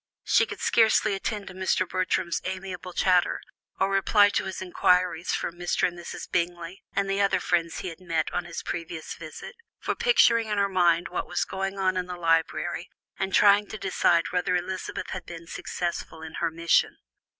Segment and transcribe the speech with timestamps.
[0.23, 1.87] She could scarcely attend to Mr.
[1.87, 3.39] Bertram's amiable chatter,
[3.79, 5.87] or reply to his inquiries for Mr.
[5.87, 6.27] and Mrs.
[6.27, 10.57] Bingley, and the other friends he had met on his previous visit, for picturing in
[10.57, 15.11] her mind what was going on in the library and trying to decide whether Elizabeth
[15.11, 16.97] had been successful in her mission.